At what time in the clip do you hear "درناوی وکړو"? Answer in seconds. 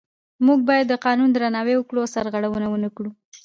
1.31-1.99